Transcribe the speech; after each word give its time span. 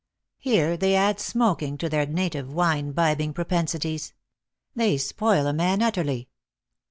Here 0.39 0.77
they 0.77 0.95
add 0.95 1.19
smok 1.19 1.61
ing 1.61 1.77
to 1.77 1.87
their 1.87 2.07
native 2.07 2.51
wine 2.51 2.91
bibbing 2.91 3.35
propensities. 3.35 4.13
They 4.75 4.97
spoil 4.97 5.45
a 5.45 5.53
man 5.53 5.83
utterly." 5.83 6.27